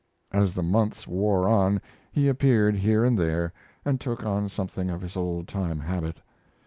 As 0.31 0.55
the 0.55 0.63
months 0.63 1.07
wore 1.07 1.47
on 1.47 1.79
he 2.11 2.27
appeared 2.27 2.73
here 2.77 3.05
and 3.05 3.19
there, 3.19 3.53
and 3.85 4.01
took 4.01 4.25
on 4.25 4.49
something 4.49 4.89
of 4.89 4.99
his 5.01 5.15
old 5.15 5.47
time 5.47 5.79
habit. 5.79 6.21